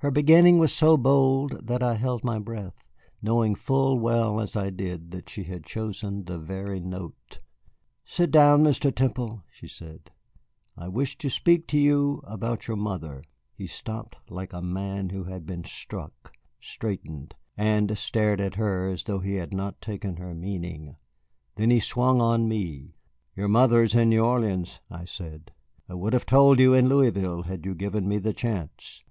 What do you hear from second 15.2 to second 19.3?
had been struck, straightened, and stared at her as though